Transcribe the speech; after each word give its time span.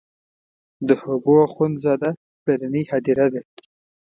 د 0.87 0.89
حبو 1.01 1.33
اخند 1.45 1.75
زاده 1.83 2.09
پلرنۍ 2.43 2.83
هدیره 2.91 3.27
ده. 3.33 3.41